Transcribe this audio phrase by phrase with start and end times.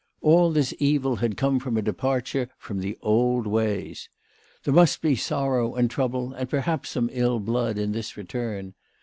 [0.21, 4.09] All this evil had come from a departure from the old ways.
[4.63, 8.73] There must he sorrow and trouble, and perhaps some ill blood, in this return.